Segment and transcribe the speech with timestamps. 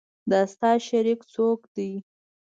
[0.29, 1.89] د تا شریک څوک ده